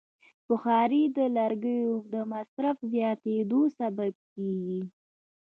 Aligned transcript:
بخاري 0.47 1.03
د 1.17 1.19
لرګیو 1.37 1.93
د 2.13 2.15
مصرف 2.31 2.77
زیاتیدو 2.93 3.61
سبب 3.77 4.13
کېږي. 4.33 4.81